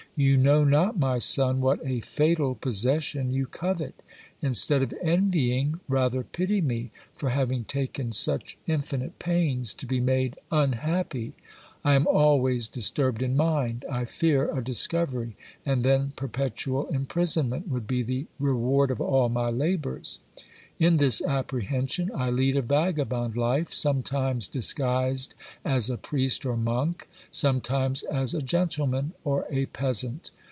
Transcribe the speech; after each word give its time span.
You 0.13 0.37
know 0.37 0.63
not, 0.65 0.99
my 0.99 1.17
son, 1.19 1.61
what 1.61 1.79
a 1.85 2.01
fatal 2.01 2.53
possession 2.53 3.31
you 3.31 3.47
covet. 3.47 3.95
Instead 4.41 4.83
of 4.83 4.93
envying, 5.01 5.79
rather 5.87 6.21
pity 6.21 6.59
me, 6.61 6.91
for 7.15 7.29
having 7.29 7.63
taken 7.63 8.11
such 8.11 8.57
infinite 8.67 9.17
pains 9.19 9.73
to 9.73 9.85
be 9.87 9.99
made 10.01 10.37
unhappy. 10.51 11.31
1 11.83 11.95
am 11.95 12.07
always 12.07 12.67
disturbed 12.67 13.23
in 13.23 13.37
mind. 13.37 13.83
I 13.89 14.03
fear 14.05 14.55
a 14.55 14.63
discovery; 14.63 15.37
and 15.65 15.83
then 15.83 16.11
perpetual 16.15 16.87
im 16.93 17.05
prisonment 17.07 17.69
would 17.69 17.87
be 17.87 18.03
the 18.03 18.27
reward 18.37 18.91
of 18.91 18.99
all 19.01 19.29
my 19.29 19.49
labours. 19.49 20.19
In 20.77 20.97
this 20.97 21.21
apprehension, 21.21 22.09
I 22.15 22.31
lead 22.31 22.57
a 22.57 22.63
vagabond 22.63 23.37
life, 23.37 23.71
sometimes 23.71 24.47
disguised 24.47 25.35
as 25.63 25.91
a 25.91 25.97
priest 25.97 26.43
or 26.43 26.57
monk, 26.57 27.07
sometimes 27.29 28.01
as 28.01 28.33
a 28.33 28.41
gentle 28.41 28.87
man 28.87 29.13
or 29.23 29.45
a 29.51 29.67
peasant. 29.67 30.31